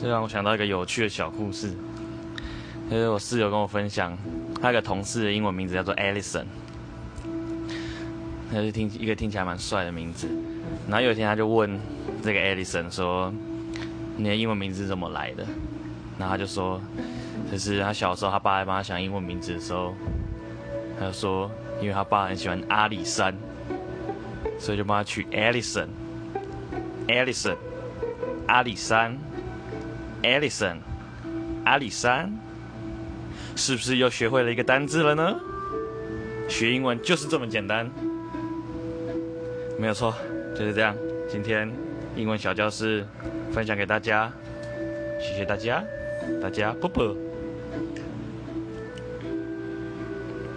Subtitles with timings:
[0.00, 1.74] 这让我想到一个有趣的小故事，
[2.90, 4.16] 就是我室友跟我分享，
[4.58, 6.46] 他有个同事的英文名字叫做 Alison，
[8.50, 10.26] 他是听一个听起来蛮帅的名字。
[10.88, 11.78] 然后有一天他就问
[12.22, 13.30] 这个 Alison 说
[14.16, 15.44] ：“你的英文名字是怎么来的？”
[16.18, 16.80] 然后他就说
[17.52, 19.94] ：“就是他小时候他爸在帮他想英文名字的时候，
[20.98, 23.36] 他就说，因为他爸很喜欢阿里山，
[24.58, 27.56] 所以就帮他取 Alison，Alison，
[28.46, 29.18] 阿里山。”
[30.22, 30.76] Alison，
[31.64, 32.32] 阿里山，
[33.56, 35.40] 是不是又学会了一个单字了呢？
[36.48, 37.88] 学英文就是这么简单，
[39.78, 40.14] 没有错，
[40.54, 40.94] 就是这样。
[41.28, 41.70] 今天
[42.16, 43.06] 英文小教室
[43.52, 44.32] 分享给大家，
[45.20, 45.82] 谢谢大家，
[46.42, 47.16] 大家啵啵。